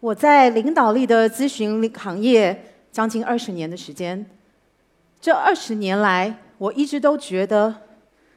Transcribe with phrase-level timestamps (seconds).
[0.00, 4.24] 我在领导力的咨询行业将近二十年的时间，
[5.20, 7.74] 这二十年来，我一直都觉得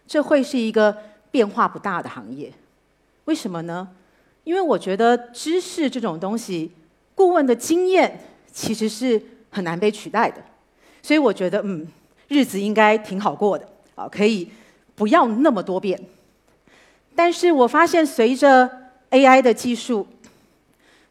[0.06, 0.96] 这会是一个
[1.32, 2.52] 变化不大的行业。
[3.24, 3.88] 为什么呢？
[4.44, 6.70] 因为我觉得知识这种东西，
[7.16, 8.20] 顾问的经验
[8.52, 10.44] 其实是很难被取代的。
[11.02, 11.88] 所以我觉得，嗯，
[12.28, 14.50] 日子应该挺好过的啊，可以
[14.96, 15.98] 不要那么多变。
[17.16, 18.70] 但是我发现，随着
[19.12, 20.06] AI 的技术，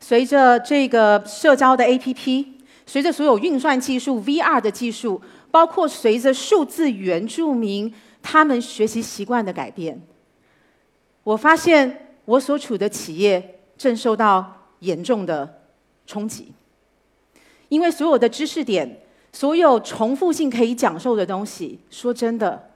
[0.03, 2.45] 随着这个社交的 APP，
[2.85, 10.03] 随着所有运算技术、VR 的技术，包括随着数字原住民他们学习习惯的改变，
[11.23, 15.63] 我发现我所处的企业正受到严重的
[16.05, 16.53] 冲击。
[17.69, 19.01] 因为所有的知识点、
[19.33, 22.71] 所有重复性可以讲授的东西，说真的，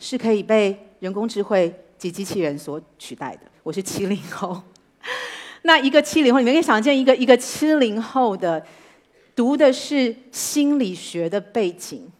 [0.00, 3.42] 是可以被人工智慧及机器人所取代的。
[3.62, 4.60] 我是七零后。
[5.62, 8.64] 那一个七零后，你们可以想见一个一个七零后的
[9.34, 12.10] 读的是心理学的背景，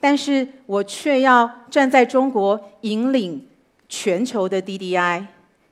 [0.00, 3.46] 但是我却要站在中国引领
[3.88, 5.24] 全球的 DDI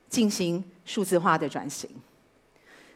[0.09, 1.89] 进行数字化的转型。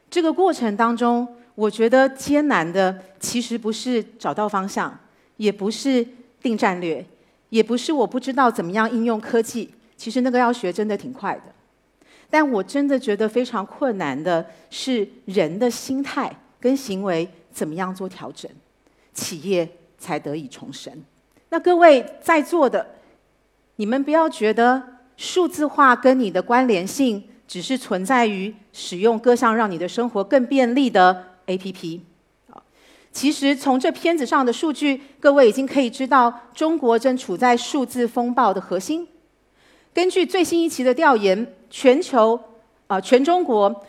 [0.10, 4.98] 这个过程当中，我觉得艰难的其实不是找到方向，
[5.36, 6.08] 也不是
[6.42, 7.06] 定战略，
[7.50, 9.70] 也不是我不知道怎么样应用科技。
[9.98, 11.42] 其实那个要学真的挺快的。
[12.30, 18.50] 但我真的觉得非常困难的是人的心态跟行为怎么样做调整，
[19.14, 20.94] 企业才得以重生。
[21.50, 22.86] 那各位在座的，
[23.78, 24.82] 你们不要觉得
[25.18, 32.02] 数字化跟你的关联性只是存在于使用各项让你的生活更便利的 APP。
[33.12, 39.08] 其实从这片子上的数据，各位已经可以知道，中国正处在数字风暴的核心。
[40.00, 41.46] 根据最新一期的调研。
[41.70, 42.40] 全球
[42.88, 43.86] 啊，全中国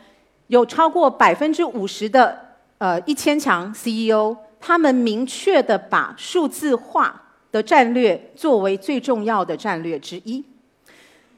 [0.49, 2.37] 有超过百分之五十的
[2.79, 10.45] 呃一千强 CEO，他们明确的把数字化的战略作为最重要的战略之一。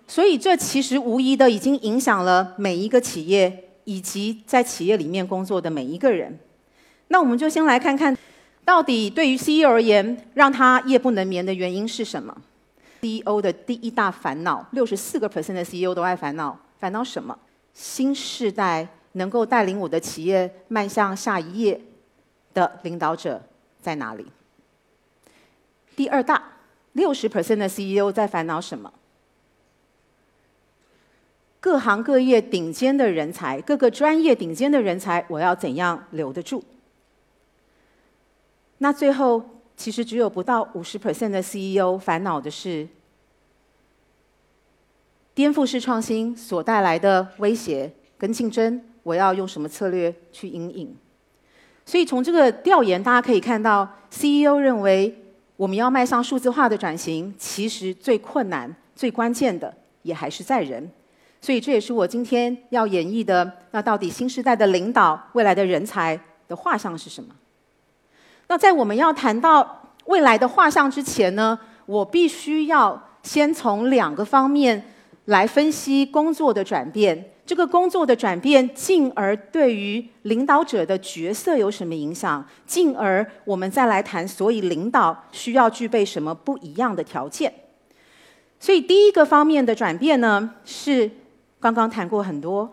[0.08, 6.40] 所以这其实无疑的已经影响了每一个企业以及在企业里面工作的每一个人。
[7.08, 8.16] 那我们就先来看看，
[8.64, 12.34] 到底对于 CEO 而言，让他夜不能眠的原因是什么
[13.02, 17.36] ？CEO 的第一大烦恼，六十四个 percent 的 CEO 都爱烦恼，烦恼什么？
[17.74, 21.80] 新时代能够带领我的企业迈向下一页
[22.54, 23.42] 的领导者
[23.80, 24.26] 在哪里？
[25.96, 26.40] 第二大，
[26.92, 28.92] 六十 percent 的 CEO 在烦恼什么？
[31.58, 36.62] 各行各业顶尖的人才，各个专业顶尖的人才，我要怎样留得住？
[38.78, 39.44] 那最后。
[39.82, 42.86] 其实只有不到五十 percent 的 CEO 烦恼的是
[45.34, 50.94] 颠覆式创新所带来的威胁跟竞争，我要用什么策略去应应？
[51.84, 55.12] 所以从这个调研，大家可以看到，CEO 认为
[55.56, 60.88] 我们要迈向数字化的转型，其实最困难、最关键的也还是在人。
[61.40, 63.58] 所以这也是我今天要演绎的。
[63.72, 66.16] 那到底新时代的领导、未来的人才
[66.46, 67.34] 的画像是什么？
[68.52, 74.92] 那在我们要谈到未来的画像之前呢，我必须要先从两个方面
[75.24, 77.30] 来分析工作的转变。
[77.46, 82.46] 这个工作的转变，进而对于领导者的角色有什么影响？
[82.66, 87.50] 进而我们再来谈，所以领导需要具备什么不一样的条件？
[88.60, 91.10] 所以第一个方面的转变呢，是
[91.58, 92.70] 刚刚谈过很多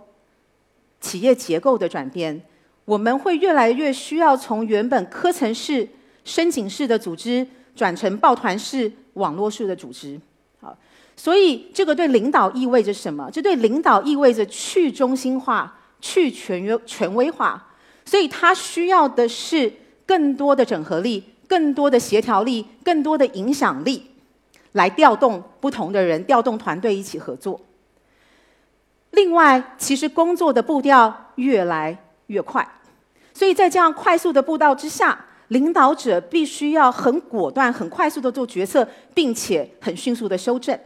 [1.00, 2.42] 企业结构的转变。
[2.90, 5.88] 我们会越来越需要从原本科层式、
[6.26, 7.46] 申请式的组织
[7.76, 10.20] 转成抱团式、网络式的组织。
[10.60, 10.76] 好，
[11.16, 13.30] 所以这个对领导意味着什么？
[13.32, 17.64] 这对领导意味着去中心化、去权威权威化。
[18.06, 19.72] 所以他需要的是
[20.08, 24.04] 更多的整合力、更多的协调力、更多的影响力，
[24.72, 27.62] 来调动不同的人、调动团队一起合作。
[29.12, 32.68] 另外，其实工作的步调越来越快。
[33.40, 40.78] 所以在这样快速的步道之下，领导者必须要很果断、很快速的做决策，并且很迅速的修正。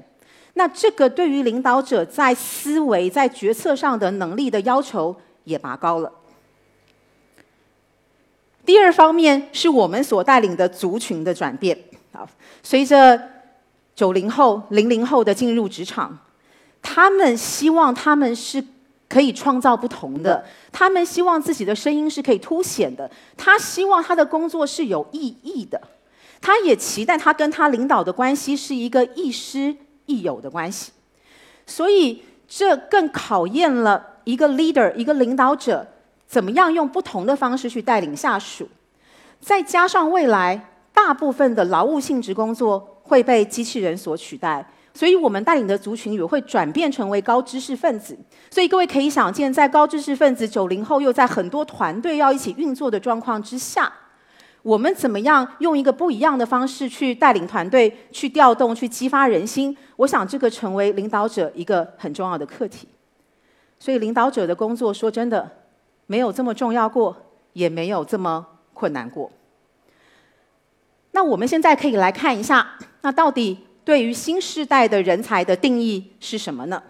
[0.54, 5.16] 那这个对于领导者在思维、在决策上的能力的要求
[5.46, 6.12] 也拔高了。
[8.64, 11.76] 第二方面是我们所带领的族群的转变。
[12.12, 12.30] 啊，
[12.62, 13.20] 随着
[13.96, 16.16] 九零后、零零后的进入职场，
[16.84, 18.64] 他们希望他们是。
[19.08, 23.10] 可以创造不同的，他们希望自己的声音是可以凸显的。
[23.38, 25.80] 他希望他的工作是有意义的，
[26.42, 29.76] 他也期待他跟他领导的关系是一个亦师
[30.08, 30.92] 亦友的关系。
[31.66, 35.88] 所以，这更考验了一个 leader，一个领导者
[36.28, 38.68] 怎么样用不同的方式去带领下属，
[39.40, 48.18] 再加上未来大部分的劳务性质工作会被机器人所取代，所以我们带领的族群也会转变成为高知识分子。
[48.50, 53.92] 所以各位可以想见，在高知识分子九零后又在很多团队要一起运作的状况之下，
[54.62, 59.76] 我们怎么样用一个不一样的方式去带领团队、去调动、去激发人心？
[59.98, 62.88] 我想这个成为领导者一个很重要的课题。
[63.80, 65.50] 所以领导者的工作，说真的。
[66.06, 67.16] 没有这么重要过，
[67.54, 69.32] 也没有这么困难过。
[71.12, 76.82] 那我们现在可以来看一下，那到底对于新时代的人才的定义是什么呢？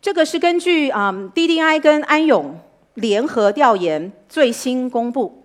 [0.00, 2.58] 这个是根据啊 DDI 跟安永
[2.94, 5.44] 联合调研最新公布，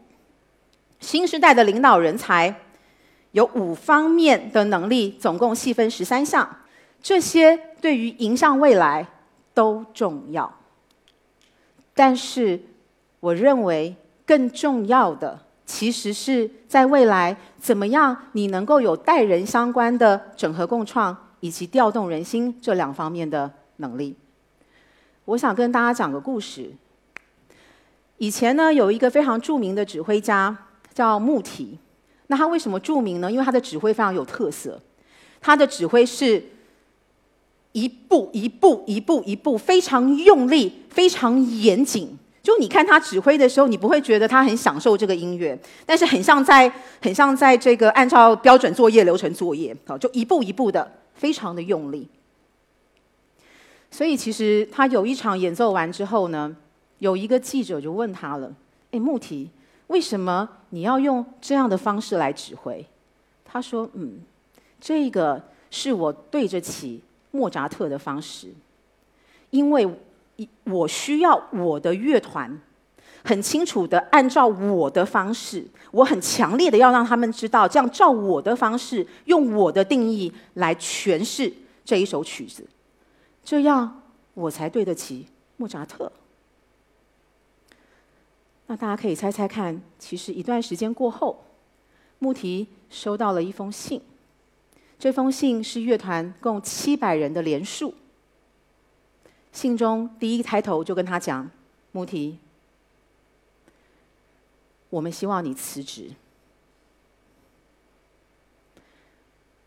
[1.00, 2.56] 新时代的领导人才
[3.32, 6.58] 有五方面的能力，总共细分十三项，
[7.02, 9.06] 这些对于迎向未来
[9.54, 10.60] 都重要。
[11.94, 12.62] 但是，
[13.20, 24.16] 我认为更重要的，其实是在未来怎么样你能够有带人相关的整合共创以及调动人心这两方面的能力。
[25.26, 26.72] 我想跟大家讲个故事。
[28.18, 30.56] 以前呢，有一个非常著名的指挥家
[30.94, 31.78] 叫穆提。
[32.28, 33.32] 那他为什么著名呢？
[33.32, 34.82] 因为他的指挥非常有特色。
[35.42, 36.44] 他的指挥是。
[37.76, 42.18] 一步一步一步一步，非常用力，非常严谨。
[42.46, 46.72] 就你看他指挥的时候，你不会觉得他很享受这个音乐，但是很像在
[47.02, 52.08] 很像在这个按照标准作业流程作业，好，就一步一步的，非常的用力。
[53.90, 56.56] 所以其实他有一场演奏完之后呢，
[57.00, 58.54] 有一个记者就问他了
[58.92, 59.50] ：“哎，穆提，
[59.88, 62.86] 为什么你要用这样的方式来指挥？”
[63.44, 64.20] 他说：“嗯，
[64.80, 65.42] 这个
[65.72, 67.02] 是我对着起。”
[67.36, 68.48] 莫扎特的方式，
[69.50, 69.86] 因为
[70.66, 72.60] 我需要我的乐团
[73.24, 81.52] 很清楚的按照我的方式，我很强烈的要让他们知道，这样照我的方式，用我的定义来诠释
[81.84, 82.66] 这一首曲子，
[83.44, 84.02] 这样
[84.34, 85.26] 我才对得起
[85.58, 86.12] 莫扎特。
[88.68, 91.46] 那大家可以猜猜看，其实一段时间过后，
[92.20, 94.02] 穆提收到了一封信。
[94.98, 97.94] 这封信是乐团共七百人的联署。
[99.56, 101.50] 信中第一开头就跟他讲
[101.94, 102.38] ：“穆提，
[104.90, 106.12] 我们希望你辞职，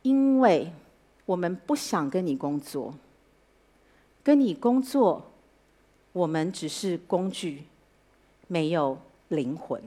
[0.02, 0.70] 因为
[1.24, 2.94] 我们不想跟你工作。
[4.22, 5.30] 跟你工作，
[6.12, 7.64] 我们只是工具，
[8.46, 8.98] 没有
[9.28, 9.82] 灵魂。”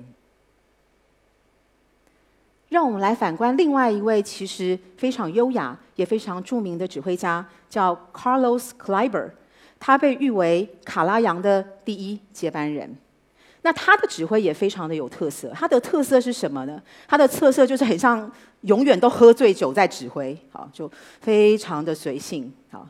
[2.70, 9.30] 让我们来反观另外一位其实非常优雅也非常著名的指挥家，叫 Carlos Kleiber，
[9.82, 12.96] 他被誉为卡拉扬的第一接班人。
[13.64, 16.82] 那他的指挥也非常的有特色，他的特色是什么呢？
[17.08, 18.32] 他的特色就是很像
[18.62, 20.90] 永远都喝醉酒在指挥，好，就
[21.20, 22.88] 非常的随性，好。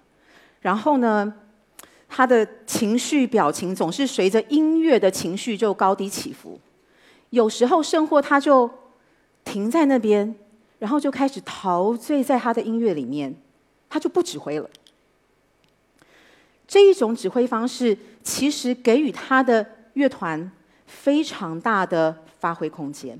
[0.59, 1.33] 然后呢，
[2.07, 6.59] 他的情绪表情总是随着音乐的情绪就高低起伏，
[7.31, 8.69] 有时候甚或他就。
[9.43, 10.35] 停在那边，
[10.77, 13.35] 然后就开始陶醉在他的音乐里面，
[13.89, 14.69] 他就不指挥了。
[16.71, 20.49] 这一种指挥方式，其实给予他的乐团
[20.85, 23.19] 非常大的发挥空间。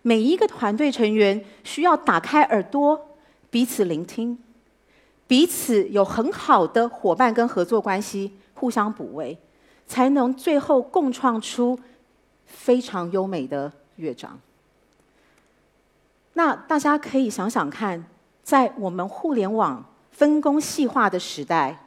[0.00, 2.98] 每一个团队成员需要打开耳朵，
[3.50, 4.38] 彼此聆听，
[5.26, 9.36] 彼此有很好的伙伴跟合作关系，互相补位，
[9.86, 11.78] 才能最后共创出
[12.46, 14.40] 非常优美的乐章。
[16.32, 18.02] 那大家可以想想看，
[18.42, 21.82] 在我们互联网分工细化的时代，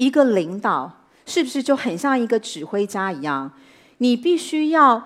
[0.00, 0.90] 一个领导
[1.26, 3.52] 是不是就很像一个指挥家一样？
[3.98, 5.02] 你必须要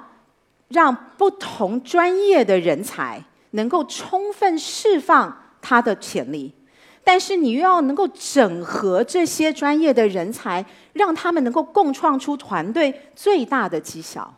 [0.69, 6.55] 让不同专业的人才能够充分释放他的潜力，
[7.03, 14.33] 但是你又要能够整合这些专业的人才，让他们能够共创出团队最大的绩效。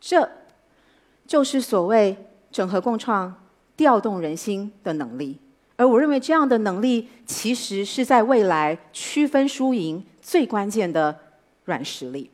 [0.00, 0.28] 这
[1.26, 2.16] 就是所谓。
[2.52, 3.34] 整合共创、
[3.78, 5.40] 调动人心的能力，
[5.76, 11.18] 而我认为这样的能力，其实是在未来区分输赢最关键的
[11.64, 12.30] 软实力。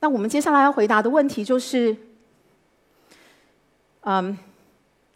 [0.00, 1.96] 那我们接下来要回答的问题就是，
[4.00, 4.36] 嗯，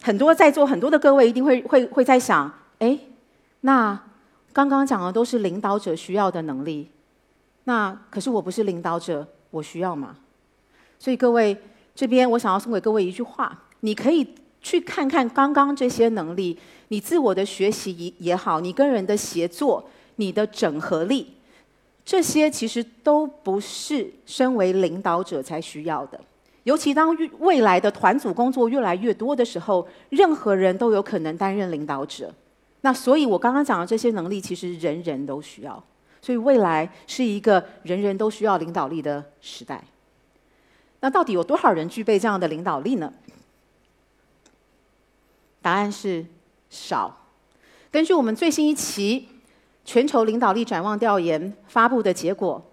[0.02, 2.98] 很多在座很多的各位一定会会会在想，哎，
[3.60, 4.00] 那
[4.52, 6.90] 刚刚讲的都是领导者需要的能力，
[7.64, 10.16] 那可是我不是领导者，我需要吗？
[10.98, 11.56] 所以各位。
[11.98, 14.34] 这边我想要送给各位一句话：你可以
[14.66, 16.58] 去看看刚刚这些能力，
[16.88, 21.24] 你自我的学习也也好，你跟人的协作，你的整合力，
[22.04, 26.20] 这些其实都不是身为领导者才需要的。
[26.64, 32.34] 尤其当未来的团组工作越来越多的时候，任何人都有可能担任领导者。
[32.80, 35.80] 那所以，我刚刚讲的这些能力，其实人人都需要。
[36.20, 39.80] 所以，未来是一个人人都需要领导力的时代。
[40.98, 43.12] 那到底有多少人具备这样的领导力呢？
[45.66, 46.24] 答案是
[46.70, 47.12] 少。
[47.90, 49.26] 根据我们最新一期
[49.84, 52.64] 全球领导力展望调研发布的结果，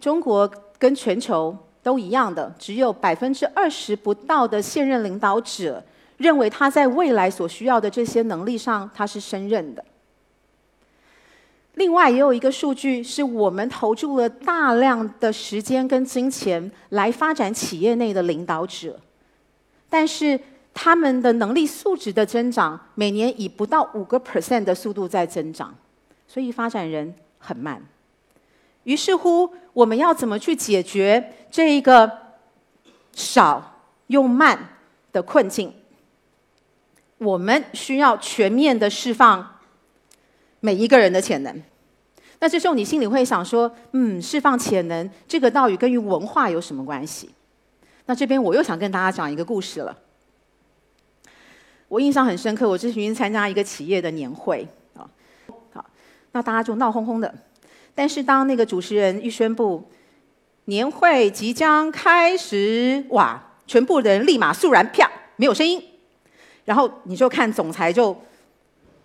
[0.00, 5.84] 中国跟全球都一样的，只有百分之二十不到的现任领导者
[6.16, 9.84] 认为他在未来所需要的这些能力上他是胜任的。
[11.74, 18.98] 另外，也有一个数据是我们投注了大量的时间跟金钱来发展企业内的领导者，
[19.90, 20.40] 但是。
[20.80, 25.74] 他们的能力素质的增长，每年以不到五个 percent 的速度在增长，
[26.28, 27.84] 所以发展人很慢。
[28.84, 32.08] 于是乎，我们要怎么去解决这一个
[33.12, 34.56] 少又慢
[35.12, 35.74] 的困境？
[37.18, 39.58] 我们需要全面的释放
[40.60, 41.60] 每一个人的潜能。
[42.38, 47.28] 那这时候你心里会想说：“嗯，释放潜能这个道理跟于文化有什么关系？”
[48.06, 49.98] 那这边我又想跟大家讲一个故事了。
[51.88, 55.08] 我印象很深刻，我之前参加一个企业的年会，啊，
[55.72, 55.84] 好，
[56.32, 57.34] 那大家就闹哄哄的。
[57.94, 59.90] 但是当那个主持人一宣布
[60.66, 65.82] 年会即将开始，哇，全部人立马肃然，啪，没有声音。
[66.66, 68.14] 然后你就看总裁就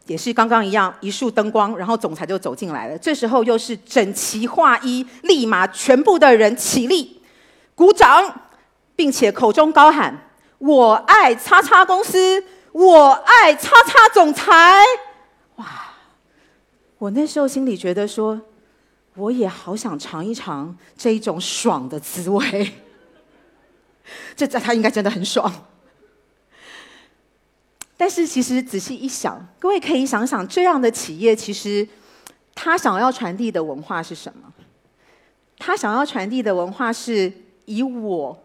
[0.05, 2.97] 也是刚刚一样，一束灯光，然后总裁就走进来了。
[2.97, 7.21] 这时候又是整齐划一，立马全部的人起立
[7.75, 8.41] 鼓掌，
[8.93, 10.13] 并且口中高喊
[10.59, 14.51] ：“我爱叉叉公司。”我爱叉叉总裁，
[15.55, 15.93] 哇！
[16.97, 18.41] 我那时候心里觉得说，
[19.15, 22.73] 我也好想尝一尝这一种爽的滋味。
[24.35, 25.65] 这在他应该真的很爽。
[27.95, 31.87] 但是其实仔细一想，各位可以想想，这样的企业其实
[32.55, 34.51] 他想要传递的文化是什么？
[35.59, 37.31] 他想要传递的文化是
[37.65, 38.43] 以我。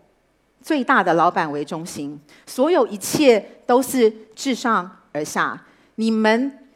[0.60, 5.64] 最大的老板为中心，所有一切都是自上而下。
[5.96, 6.66] 你们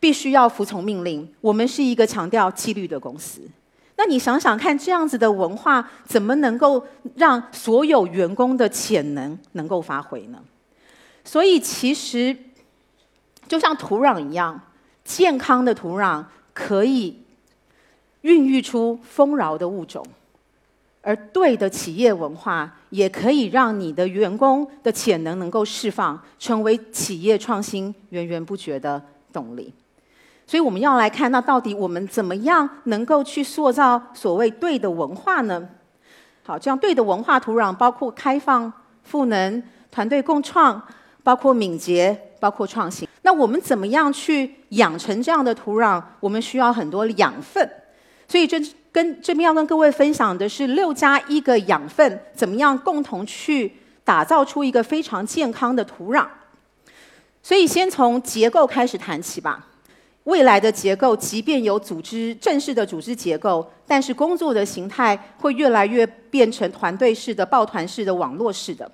[0.00, 1.28] 必须要服从命令。
[1.40, 3.42] 我们是一个强调纪律的公司。
[3.96, 6.84] 那你想想看，这样子的文化怎么能够
[7.16, 10.38] 让所有员工的潜能能够发挥呢？
[11.24, 12.36] 所以，其实
[13.46, 14.60] 就像土壤一样，
[15.04, 17.22] 健康的土壤可以
[18.22, 20.04] 孕育出丰饶的物种。
[21.02, 29.74] 而对的企业文化，也可以让你的员工的潜能能够释放，成为企业创新源源不绝的动力。
[30.46, 35.68] 所以我们要来看，那到底我们怎么样能够去塑造所谓对的文化呢？
[36.44, 40.80] 好，这样对的文化土壤包括开放、赋能、团队共创，
[41.22, 43.08] 包括敏捷，包括创新。
[43.22, 46.02] 那我们怎么样去养成这样的土壤？
[46.20, 47.68] 我们需要很多养分。
[48.32, 48.58] 所以这。
[48.94, 53.72] 跟这边要跟各位分享的是六加一个养分，怎么样共同去
[54.04, 56.26] 打造出一个非常健康的土壤？
[57.42, 59.66] 所以先从结构开始谈起吧。
[60.24, 68.92] 未来的结构，即便有组织正式的组织结构，但是工作的形态会越来越变成团队式的、抱团式的、网络式的。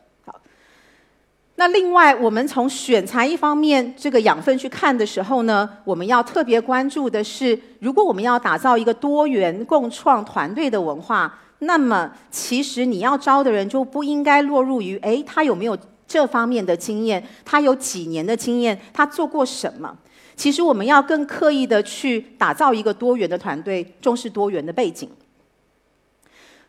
[1.61, 17.21] 那另外，我们从选材一方面这个养分去看的时候呢，我们要特别关注的是，如果我们要打造一个多元共创团队的文化，那么其实你要招的人就不应该落入于，哎，他有没有这方面的经验？
[17.45, 18.79] 他有几年的经验？
[18.95, 19.93] 他做过什么？
[20.37, 25.11] 其实我们要更刻意的去打造一个多元的团队，重视多元的背景。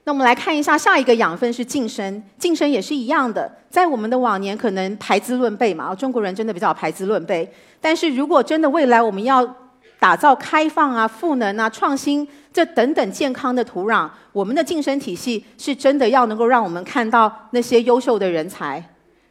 [0.05, 7.51] 那我们来看一下下一个养分是晋升，晋升也是一样的，在我们的往年可能排资论辈嘛，中国人真的比较排资论辈。
[7.79, 9.55] 但是如果真的未来我们要
[9.99, 18.83] 打造开放啊、赋能啊、创新这等等健康的土壤，我们的晋升体系是真的要能够让我们看到那些优秀的人才，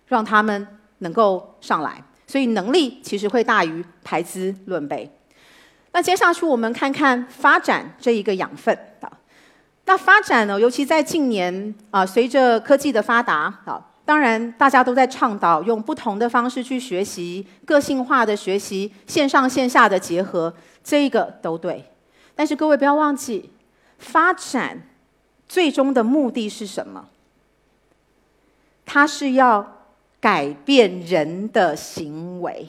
[0.06, 0.66] 让他们
[0.98, 2.00] 能够上来。
[2.26, 5.10] 所以能力其实会大于排资论辈。
[5.92, 9.10] 那接下去我们看看发展这一个养分啊
[9.88, 10.60] 那发展呢？
[10.60, 20.52] 尤其在近年啊，随着科技的发达啊，当然大家都在倡导用不同的方式去学习，个性化的学习，线上线下的结合，
[20.84, 21.82] 这个都对。
[22.34, 23.50] 但是各位不要忘记，
[23.98, 24.82] 发展
[25.48, 27.08] 最终的目的是什么？
[28.84, 29.86] 它是要
[30.20, 32.68] 改变人的行为，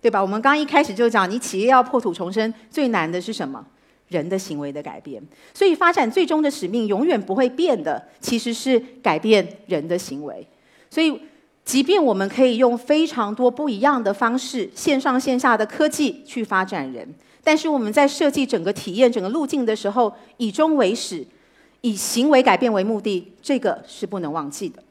[0.00, 0.22] 对吧？
[0.22, 3.66] 我们刚一开始就讲，你企业要破土重生，最难的是什么？
[4.08, 5.22] 人的行为的改变。
[5.54, 10.46] 所以，发展最终的使命永远不会变的，其实是改变人的行为。
[10.90, 11.20] 所以，
[11.64, 17.08] 即便我们可以用非常多不一样的方式，线上线下的科技去发展人，
[17.44, 21.26] 但是我们在设计整个体验、整个路径的时候，以终为始，
[21.82, 24.82] 以行为改变为目的，这个是不能忘记的。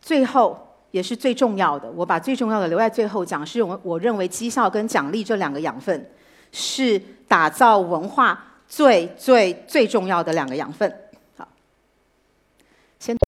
[0.00, 0.68] 最后。
[0.92, 6.06] 也是最重要的，我把最重要的留在最后讲，是我我认为绩效跟奖励这两个养分，
[6.52, 10.94] 是打造文化最最最重要的两个养分。
[11.36, 11.48] 好，
[13.00, 13.18] 先。